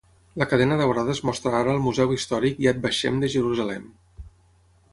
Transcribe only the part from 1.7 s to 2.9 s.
al museu històric Yad